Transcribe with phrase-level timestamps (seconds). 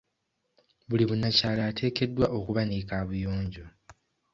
[0.89, 3.65] Buli munnakyalo ateekeddwa okuba ne kaabuyonjo.